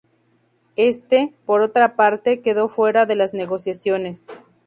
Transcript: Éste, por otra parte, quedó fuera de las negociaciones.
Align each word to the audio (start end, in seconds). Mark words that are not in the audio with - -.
Éste, 0.77 1.35
por 1.45 1.61
otra 1.61 1.95
parte, 1.95 2.41
quedó 2.41 2.69
fuera 2.69 3.05
de 3.05 3.13
las 3.15 3.35
negociaciones. 3.35 4.29